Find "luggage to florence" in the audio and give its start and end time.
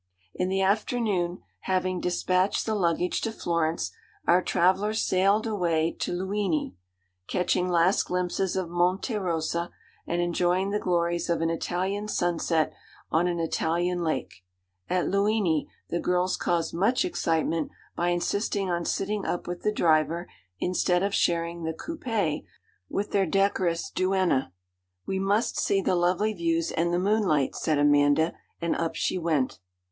2.73-3.91